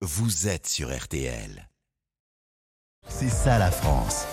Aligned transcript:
vous 0.00 0.46
êtes 0.46 0.68
sur 0.68 0.96
RTL. 0.96 1.68
C'est 3.08 3.28
ça 3.28 3.58
la 3.58 3.72
France. 3.72 4.26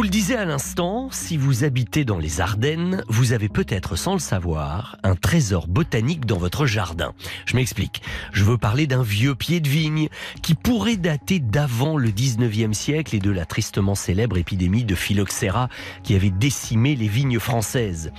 Vous 0.00 0.04
le 0.04 0.08
disais 0.08 0.36
à 0.36 0.46
l'instant, 0.46 1.10
si 1.10 1.36
vous 1.36 1.62
habitez 1.62 2.06
dans 2.06 2.16
les 2.16 2.40
Ardennes, 2.40 3.04
vous 3.08 3.34
avez 3.34 3.50
peut-être, 3.50 3.96
sans 3.96 4.14
le 4.14 4.18
savoir, 4.18 4.96
un 5.02 5.14
trésor 5.14 5.68
botanique 5.68 6.24
dans 6.24 6.38
votre 6.38 6.64
jardin. 6.64 7.12
Je 7.44 7.54
m'explique. 7.54 8.00
Je 8.32 8.44
veux 8.44 8.56
parler 8.56 8.86
d'un 8.86 9.02
vieux 9.02 9.34
pied 9.34 9.60
de 9.60 9.68
vigne 9.68 10.08
qui 10.40 10.54
pourrait 10.54 10.96
dater 10.96 11.38
d'avant 11.38 11.98
le 11.98 12.08
19e 12.08 12.72
siècle 12.72 13.14
et 13.14 13.18
de 13.18 13.30
la 13.30 13.44
tristement 13.44 13.94
célèbre 13.94 14.38
épidémie 14.38 14.84
de 14.84 14.94
phylloxéra 14.94 15.68
qui 16.02 16.14
avait 16.14 16.30
décimé 16.30 16.96
les 16.96 17.08
vignes 17.08 17.38
françaises. 17.38 18.10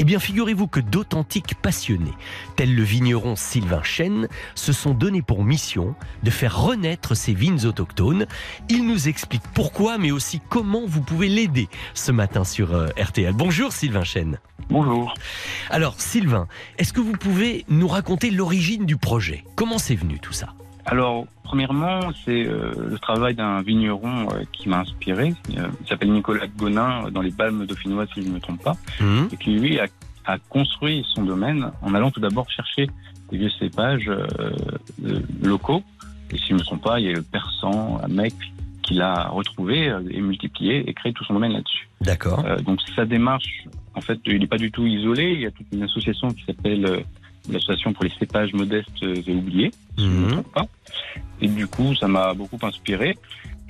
Eh 0.00 0.04
bien, 0.04 0.18
figurez-vous 0.18 0.66
que 0.66 0.80
d'authentiques 0.80 1.54
passionnés, 1.62 2.14
tels 2.56 2.74
le 2.74 2.82
vigneron 2.82 3.36
Sylvain 3.36 3.84
Chêne, 3.84 4.26
se 4.56 4.72
sont 4.72 4.92
donnés 4.92 5.22
pour 5.22 5.44
mission 5.44 5.94
de 6.24 6.30
faire 6.30 6.60
renaître 6.60 7.16
ces 7.16 7.32
vignes 7.32 7.64
autochtones. 7.64 8.26
Il 8.68 8.88
nous 8.88 9.06
explique 9.06 9.44
pourquoi, 9.54 9.98
mais 9.98 10.10
aussi 10.10 10.40
comment 10.48 10.82
vous 10.84 11.00
pouvez 11.00 11.27
l'aider 11.28 11.68
ce 11.94 12.12
matin 12.12 12.44
sur 12.44 12.72
euh, 12.74 12.88
RTL. 13.00 13.32
Bonjour 13.34 13.72
Sylvain 13.72 14.04
Chêne. 14.04 14.38
Bonjour. 14.70 15.14
Alors 15.70 15.94
Sylvain, 15.98 16.46
est-ce 16.78 16.92
que 16.92 17.00
vous 17.00 17.12
pouvez 17.12 17.64
nous 17.68 17.88
raconter 17.88 18.30
l'origine 18.30 18.84
du 18.86 18.96
projet? 18.96 19.44
Comment 19.54 19.78
c'est 19.78 19.94
venu 19.94 20.18
tout 20.18 20.32
ça? 20.32 20.48
Alors, 20.90 21.26
premièrement, 21.44 22.00
c'est 22.24 22.46
euh, 22.46 22.72
le 22.88 22.98
travail 22.98 23.34
d'un 23.34 23.60
vigneron 23.60 24.28
euh, 24.30 24.44
qui 24.52 24.70
m'a 24.70 24.78
inspiré. 24.80 25.34
Euh, 25.56 25.68
il 25.82 25.86
s'appelle 25.86 26.10
Nicolas 26.10 26.46
Gonin, 26.46 27.10
dans 27.10 27.20
les 27.20 27.30
Balmes 27.30 27.66
dauphinoises, 27.66 28.08
si 28.14 28.22
je 28.22 28.28
ne 28.28 28.34
me 28.34 28.40
trompe 28.40 28.62
pas, 28.62 28.76
Hum, 29.00 29.28
et 29.30 29.36
qui, 29.36 29.50
lui, 29.50 29.78
a, 29.78 29.86
a 30.24 30.38
construit 30.38 31.04
son 31.14 31.24
domaine 31.24 31.70
en 31.82 31.94
allant 31.94 32.10
tout 32.10 32.20
d'abord 32.20 32.48
chercher 32.50 32.88
des 33.30 33.36
vieux 33.36 33.50
cépages 33.58 34.10
locaux. 35.42 35.82
Et 36.30 36.38
si 36.38 36.48
je 36.48 36.54
ne 36.54 36.58
me 36.58 36.64
trompe 36.64 36.82
pas, 36.82 36.98
il 37.00 37.06
y 37.06 37.10
a 37.10 37.12
le 37.12 37.22
persan, 37.22 38.00
un 38.02 38.18
mec 38.88 38.94
qui 38.94 38.94
l'a 38.94 39.28
retrouvé 39.28 39.88
euh, 39.88 40.00
et 40.10 40.20
multiplié 40.20 40.88
et 40.88 40.94
créé 40.94 41.12
tout 41.12 41.24
son 41.24 41.34
domaine 41.34 41.52
là-dessus. 41.52 41.88
D'accord. 42.00 42.44
Euh, 42.46 42.58
donc 42.58 42.80
sa 42.96 43.04
démarche, 43.04 43.64
en 43.94 44.00
fait, 44.00 44.18
il 44.26 44.38
n'est 44.40 44.46
pas 44.46 44.58
du 44.58 44.70
tout 44.70 44.86
isolé. 44.86 45.32
Il 45.32 45.40
y 45.40 45.46
a 45.46 45.50
toute 45.50 45.66
une 45.72 45.82
association 45.82 46.30
qui 46.30 46.44
s'appelle 46.44 46.84
euh, 46.86 47.00
l'association 47.50 47.92
pour 47.92 48.04
les 48.04 48.12
cépages 48.18 48.52
modestes 48.52 49.02
et 49.02 49.34
oubliés, 49.34 49.70
si 49.96 50.04
je 50.04 50.10
ne 50.10 50.14
me 50.16 50.26
Mhm. 50.26 50.32
trompe 50.32 50.52
pas. 50.52 50.66
Et 51.40 51.48
du 51.48 51.66
coup, 51.66 51.94
ça 51.94 52.08
m'a 52.08 52.34
beaucoup 52.34 52.58
inspiré. 52.62 53.16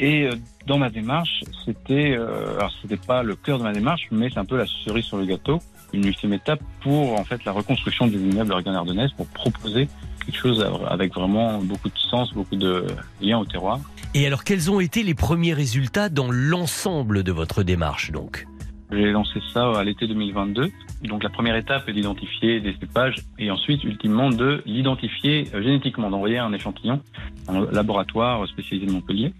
Et 0.00 0.28
dans 0.66 0.78
ma 0.78 0.90
démarche, 0.90 1.42
c'était, 1.64 2.16
euh, 2.16 2.56
alors 2.56 2.72
c'était 2.80 2.96
pas 2.96 3.22
le 3.24 3.34
cœur 3.34 3.58
de 3.58 3.64
ma 3.64 3.72
démarche, 3.72 4.06
mais 4.12 4.30
c'est 4.30 4.38
un 4.38 4.44
peu 4.44 4.56
la 4.56 4.66
cerise 4.66 5.04
sur 5.04 5.16
le 5.16 5.26
gâteau, 5.26 5.58
une 5.92 6.04
ultime 6.06 6.32
étape 6.34 6.60
pour 6.80 7.18
en 7.18 7.24
fait 7.24 7.44
la 7.44 7.50
reconstruction 7.52 8.06
des 8.06 8.18
immeubles 8.18 8.52
Argonne 8.52 8.76
Ardennaise 8.76 9.10
pour 9.16 9.26
proposer 9.28 9.88
quelque 10.30 10.40
chose 10.40 10.64
avec 10.88 11.14
vraiment 11.14 11.58
beaucoup 11.58 11.88
de 11.88 11.98
sens, 11.98 12.32
beaucoup 12.34 12.56
de 12.56 12.86
liens 13.20 13.38
au 13.38 13.44
terroir. 13.44 13.80
Et 14.14 14.26
alors 14.26 14.44
quels 14.44 14.70
ont 14.70 14.80
été 14.80 15.02
les 15.02 15.14
premiers 15.14 15.54
résultats 15.54 16.08
dans 16.08 16.30
l'ensemble 16.30 17.22
de 17.22 17.32
votre 17.32 17.62
démarche 17.62 18.10
donc? 18.10 18.46
J'ai 18.90 19.10
lancé 19.10 19.38
ça 19.52 19.70
à 19.72 19.84
l'été 19.84 20.06
2022. 20.06 20.70
Donc 21.04 21.22
la 21.22 21.28
première 21.30 21.56
étape 21.56 21.88
est 21.88 21.92
d'identifier 21.92 22.60
des 22.60 22.74
cépages 22.80 23.16
et 23.38 23.50
ensuite 23.50 23.84
ultimement 23.84 24.30
de 24.30 24.62
l'identifier 24.66 25.46
euh, 25.54 25.62
génétiquement, 25.62 26.10
d'envoyer 26.10 26.38
un 26.38 26.52
échantillon 26.52 27.00
à 27.46 27.52
un 27.52 27.70
laboratoire 27.70 28.46
spécialisé 28.48 28.86
de 28.86 28.92
Montpellier. 28.92 29.32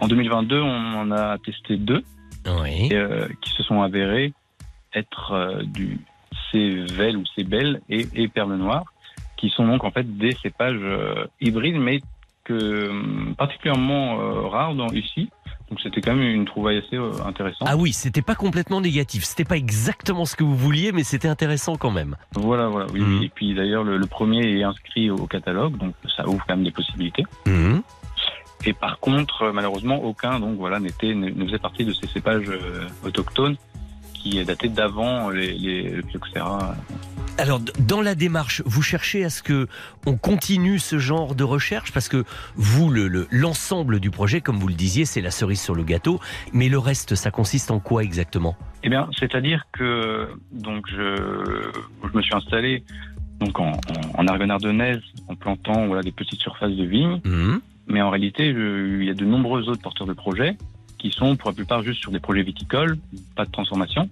En 0.00 0.08
2022, 0.08 0.60
on 0.60 0.94
en 0.94 1.10
a 1.10 1.36
testé 1.38 1.76
deux 1.76 2.02
Oui. 2.46 2.88
euh, 2.92 3.28
qui 3.42 3.50
se 3.50 3.62
sont 3.62 3.82
avérés 3.82 4.32
être 4.94 5.32
euh, 5.32 5.62
du 5.64 6.00
Cével 6.50 7.16
ou 7.18 7.24
Cébel 7.36 7.82
et, 7.90 8.06
et 8.14 8.28
Perle 8.28 8.56
Noire, 8.56 8.84
qui 9.38 9.48
sont 9.50 9.66
donc 9.66 9.84
en 9.84 9.90
fait 9.90 10.18
des 10.18 10.34
cépages 10.42 10.76
euh, 10.82 11.26
hybrides, 11.40 11.78
mais 11.78 12.00
que 12.44 12.90
hum, 12.90 13.34
particulièrement 13.38 14.20
euh, 14.20 14.48
rares 14.48 14.74
dans 14.74 14.88
ici. 14.88 15.30
Donc 15.70 15.80
c'était 15.82 16.00
quand 16.00 16.14
même 16.14 16.26
une 16.26 16.46
trouvaille 16.46 16.78
assez 16.78 16.96
euh, 16.96 17.12
intéressante. 17.26 17.68
Ah 17.70 17.76
oui, 17.76 17.92
c'était 17.92 18.22
pas 18.22 18.34
complètement 18.34 18.80
négatif, 18.80 19.24
c'était 19.24 19.44
pas 19.44 19.56
exactement 19.56 20.24
ce 20.24 20.34
que 20.34 20.44
vous 20.44 20.56
vouliez, 20.56 20.92
mais 20.92 21.04
c'était 21.04 21.28
intéressant 21.28 21.76
quand 21.76 21.90
même. 21.90 22.16
Voilà, 22.32 22.68
voilà, 22.68 22.86
oui. 22.92 23.02
Oui. 23.02 23.26
Et 23.26 23.28
puis 23.28 23.54
d'ailleurs, 23.54 23.84
le, 23.84 23.96
le 23.96 24.06
premier 24.06 24.58
est 24.58 24.62
inscrit 24.62 25.10
au 25.10 25.26
catalogue, 25.26 25.76
donc 25.76 25.94
ça 26.16 26.26
ouvre 26.26 26.42
quand 26.46 26.56
même 26.56 26.64
des 26.64 26.72
possibilités. 26.72 27.24
Hum. 27.46 27.82
Et 28.64 28.72
par 28.72 28.98
contre, 28.98 29.52
malheureusement, 29.52 30.02
aucun 30.02 30.40
donc 30.40 30.56
voilà 30.56 30.80
n'était 30.80 31.14
ne, 31.14 31.30
faisait 31.44 31.58
partie 31.58 31.84
de 31.84 31.92
ces 31.92 32.08
cépages 32.08 32.50
autochtones 33.04 33.56
qui 34.14 34.42
dataient 34.44 34.68
d'avant 34.68 35.30
les, 35.30 35.52
les. 35.52 36.02
Alors, 37.38 37.60
dans 37.78 38.00
la 38.02 38.16
démarche, 38.16 38.62
vous 38.66 38.82
cherchez 38.82 39.24
à 39.24 39.30
ce 39.30 39.44
que 39.44 39.68
on 40.06 40.16
continue 40.16 40.80
ce 40.80 40.98
genre 40.98 41.36
de 41.36 41.44
recherche? 41.44 41.92
Parce 41.92 42.08
que 42.08 42.24
vous, 42.56 42.90
le- 42.90 43.06
le- 43.06 43.28
l'ensemble 43.30 44.00
du 44.00 44.10
projet, 44.10 44.40
comme 44.40 44.56
vous 44.58 44.66
le 44.66 44.74
disiez, 44.74 45.04
c'est 45.04 45.20
la 45.20 45.30
cerise 45.30 45.60
sur 45.60 45.76
le 45.76 45.84
gâteau. 45.84 46.18
Mais 46.52 46.68
le 46.68 46.78
reste, 46.80 47.14
ça 47.14 47.30
consiste 47.30 47.70
en 47.70 47.78
quoi 47.78 48.02
exactement? 48.02 48.56
Eh 48.82 48.88
bien, 48.88 49.08
c'est-à-dire 49.18 49.66
que 49.72 50.28
donc 50.50 50.86
je, 50.88 51.70
je 52.10 52.16
me 52.16 52.22
suis 52.22 52.34
installé 52.34 52.82
donc 53.38 53.60
en, 53.60 53.70
en, 53.70 53.78
en 54.18 54.26
Argonne 54.26 54.50
ardennaise 54.50 55.00
en 55.28 55.36
plantant 55.36 55.86
voilà 55.86 56.02
des 56.02 56.10
petites 56.12 56.40
surfaces 56.40 56.74
de 56.74 56.84
vignes, 56.84 57.20
Hum. 57.24 57.60
mais 57.86 58.02
en 58.02 58.10
réalité, 58.10 58.52
je- 58.52 58.98
il 59.00 59.04
y 59.06 59.10
a 59.10 59.14
de 59.14 59.24
nombreux 59.24 59.68
autres 59.68 59.80
porteurs 59.82 60.08
de 60.08 60.12
projets 60.12 60.56
qui 60.98 61.12
sont 61.12 61.36
pour 61.36 61.50
la 61.50 61.54
plupart 61.54 61.84
juste 61.84 62.00
sur 62.00 62.10
des 62.10 62.18
projets 62.18 62.42
viticoles, 62.42 62.98
pas 63.36 63.44
de 63.44 63.52
transformation. 63.52 64.08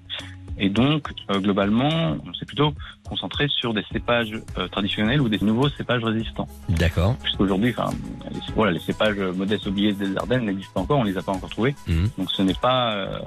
Et 0.58 0.70
donc, 0.70 1.08
euh, 1.30 1.38
globalement, 1.38 2.16
on 2.26 2.34
s'est 2.34 2.46
plutôt 2.46 2.72
concentré 3.08 3.46
sur 3.48 3.74
des 3.74 3.84
cépages 3.92 4.32
euh, 4.58 4.68
traditionnels 4.68 5.20
ou 5.20 5.28
des 5.28 5.38
nouveaux 5.38 5.68
cépages 5.68 6.02
résistants. 6.02 6.48
D'accord. 6.68 7.16
Puisqu'aujourd'hui, 7.22 7.74
enfin, 7.76 7.90
les, 8.32 8.40
voilà, 8.54 8.72
les 8.72 8.80
cépages 8.80 9.18
modestes 9.18 9.66
oubliés 9.66 9.92
des 9.92 10.16
Ardennes 10.16 10.46
n'existent 10.46 10.72
pas 10.74 10.80
encore, 10.80 10.98
on 11.00 11.04
les 11.04 11.18
a 11.18 11.22
pas 11.22 11.32
encore 11.32 11.50
trouvés. 11.50 11.74
Hum. 11.88 12.08
Donc 12.16 12.30
ce 12.30 12.42
n'est 12.42 12.54
pas, 12.54 12.94
euh, 12.94 13.18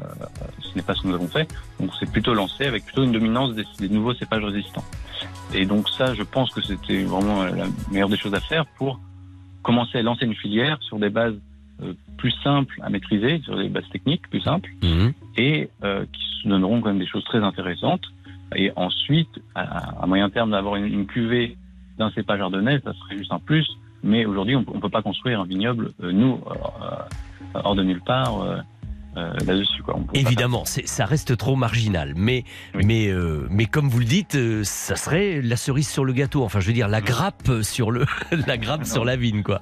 ce 0.61 0.75
n'est 0.75 0.81
pas 0.81 0.95
ce 0.95 1.03
que 1.03 1.07
nous 1.07 1.15
avons 1.15 1.27
fait. 1.27 1.47
Donc 1.79 1.91
c'est 1.99 2.11
plutôt 2.11 2.33
lancé 2.33 2.65
avec 2.65 2.85
plutôt 2.85 3.03
une 3.03 3.11
dominance 3.11 3.53
des, 3.53 3.65
des 3.79 3.89
nouveaux 3.89 4.13
cépages 4.15 4.43
résistants. 4.43 4.83
Et 5.53 5.65
donc 5.65 5.87
ça, 5.89 6.13
je 6.13 6.23
pense 6.23 6.51
que 6.51 6.61
c'était 6.61 7.03
vraiment 7.03 7.43
la 7.43 7.65
meilleure 7.91 8.09
des 8.09 8.17
choses 8.17 8.33
à 8.33 8.39
faire 8.39 8.65
pour 8.77 8.99
commencer 9.61 9.99
à 9.99 10.01
lancer 10.01 10.25
une 10.25 10.35
filière 10.35 10.77
sur 10.81 10.97
des 10.97 11.09
bases 11.09 11.35
plus 12.17 12.31
simples 12.43 12.75
à 12.81 12.89
maîtriser, 12.89 13.39
sur 13.43 13.57
des 13.57 13.69
bases 13.69 13.87
techniques 13.91 14.27
plus 14.29 14.41
simples, 14.41 14.69
Hum. 14.83 15.13
et 15.37 15.69
euh, 15.83 16.05
qui 16.11 16.21
se 16.43 16.47
donneront 16.49 16.81
quand 16.81 16.89
même 16.89 16.99
des 16.99 17.07
choses 17.07 17.23
très 17.25 17.39
intéressantes. 17.43 18.03
Et 18.55 18.71
ensuite, 18.75 19.29
à, 19.55 20.01
à 20.03 20.05
moyen 20.07 20.29
terme, 20.29 20.51
d'avoir 20.51 20.75
une, 20.75 20.85
une 20.85 21.05
cuvée 21.05 21.55
d'un 21.97 22.09
cépage 22.11 22.41
ardennais, 22.41 22.79
ça 22.83 22.93
serait 22.93 23.17
juste 23.17 23.31
un 23.31 23.39
plus. 23.39 23.67
Mais 24.03 24.25
aujourd'hui, 24.25 24.55
on 24.55 24.61
ne 24.61 24.79
peut 24.79 24.89
pas 24.89 25.01
construire 25.01 25.41
un 25.41 25.45
vignoble, 25.45 25.91
euh, 26.03 26.11
nous, 26.11 26.39
euh, 26.49 27.53
hors 27.53 27.75
de 27.75 27.83
nulle 27.83 28.01
part, 28.01 28.41
euh, 29.17 29.33
là-dessus. 29.45 29.81
Évidemment, 30.13 30.65
c'est, 30.65 30.87
ça 30.87 31.05
reste 31.05 31.35
trop 31.35 31.55
marginal, 31.55 32.13
mais 32.15 32.43
Oui. 32.75 32.83
mais 32.85 33.07
euh, 33.07 33.47
mais 33.49 33.65
comme 33.65 33.89
vous 33.89 33.99
le 33.99 34.05
dites, 34.05 34.35
euh, 34.35 34.63
ça 34.63 34.95
serait 34.95 35.41
la 35.41 35.55
cerise 35.57 35.89
sur 35.89 36.05
le 36.05 36.13
gâteau. 36.13 36.43
Enfin, 36.43 36.59
je 36.59 36.67
veux 36.67 36.73
dire 36.73 36.87
la 36.87 37.01
grappe 37.01 37.49
sur 37.63 37.89
le 37.91 38.05
la 38.47 38.57
grappe 38.57 38.85
sur 38.85 39.03
la 39.05 39.15
vigne, 39.15 39.41
quoi. 39.41 39.61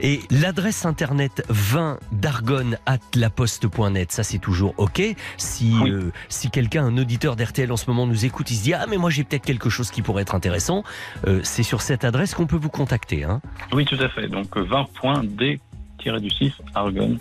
Et 0.00 0.20
l'adresse 0.30 0.84
internet 0.86 1.42
vin 1.48 1.98
d'argonne 2.12 2.76
at 2.86 2.98
laposte.net, 3.14 4.12
ça 4.12 4.22
c'est 4.22 4.38
toujours 4.38 4.74
ok. 4.78 5.02
Si 5.36 5.74
Oui. 5.82 5.90
euh, 5.90 6.12
si 6.28 6.50
quelqu'un, 6.50 6.84
un 6.86 6.96
auditeur 6.98 7.36
d'RTL 7.36 7.70
en 7.72 7.76
ce 7.76 7.88
moment 7.90 8.06
nous 8.06 8.24
écoute, 8.24 8.50
il 8.50 8.56
se 8.56 8.62
dit 8.62 8.74
ah 8.74 8.86
mais 8.88 8.96
moi 8.98 9.10
j'ai 9.10 9.24
peut-être 9.24 9.44
quelque 9.44 9.68
chose 9.70 9.90
qui 9.90 10.02
pourrait 10.02 10.22
être 10.22 10.34
intéressant, 10.34 10.82
euh, 11.26 11.40
c'est 11.44 11.62
sur 11.62 11.82
cette 11.82 12.04
adresse 12.04 12.34
qu'on 12.34 12.46
peut 12.46 12.56
vous 12.56 12.68
contacter. 12.70 13.24
Hein. 13.24 13.40
Oui, 13.72 13.84
tout 13.84 13.98
à 14.00 14.08
fait. 14.08 14.28
Donc 14.28 14.56
20.d-du6 14.56 16.52
argonne. 16.74 17.18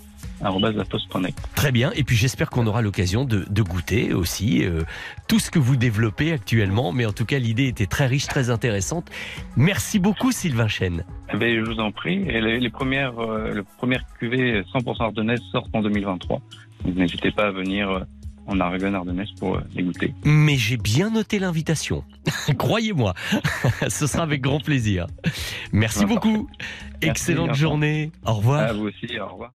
Très 1.56 1.72
bien, 1.72 1.91
et 1.96 2.03
puis 2.03 2.16
j'espère 2.16 2.50
qu'on 2.50 2.68
aura 2.68 2.81
l'occasion 2.81 3.25
de, 3.25 3.46
de 3.50 3.62
goûter 3.62 4.13
aussi 4.13 4.66
euh, 4.66 4.84
tout 5.28 5.40
ce 5.40 5.50
que 5.50 5.59
vous 5.59 5.75
développez 5.75 6.31
actuellement, 6.31 6.91
mais 6.91 7.06
en 7.06 7.13
tout 7.13 7.25
cas 7.25 7.40
l'idée 7.40 7.68
était 7.68 7.85
très 7.85 8.07
riche, 8.07 8.28
très 8.28 8.50
intéressante. 8.50 9.09
Merci 9.56 10.00
beaucoup 10.00 10.32
Sylvain 10.32 10.67
Chêne. 10.67 11.03
Eh 11.34 11.37
bien, 11.37 11.49
je 11.55 11.61
vous 11.61 11.79
en 11.79 11.91
prie. 11.91 12.23
Et 12.28 12.41
les, 12.41 12.59
les 12.59 12.70
premières, 12.70 13.20
euh, 13.20 13.53
les 13.53 13.64
premières 13.78 14.05
cuvées 14.20 14.61
100% 14.73 15.02
ardennaises 15.02 15.41
sortent 15.52 15.73
en 15.73 15.82
2023. 15.82 16.41
Donc 16.85 16.96
n'hésitez 16.96 17.31
pas 17.31 17.47
à 17.47 17.52
venir 17.52 17.90
euh, 17.90 17.99
en 18.47 18.59
Argonne 18.59 18.96
ardennaise 18.96 19.31
pour 19.40 19.59
les 19.76 19.84
goûter. 19.84 20.14
Mais 20.23 20.55
j'ai 20.55 20.78
bien 20.78 21.09
noté 21.09 21.40
l'invitation, 21.40 22.03
croyez-moi, 22.58 23.14
ce 23.88 24.08
sera 24.08 24.23
avec 24.23 24.41
grand 24.41 24.59
plaisir. 24.59 25.08
Merci 25.72 26.05
beaucoup, 26.05 26.47
Merci, 27.02 27.09
excellente 27.09 27.55
journée, 27.55 28.11
au 28.26 28.34
revoir. 28.34 28.61
À 28.61 28.73
vous 28.73 28.88
aussi, 28.88 29.20
au 29.20 29.28
revoir. 29.28 29.52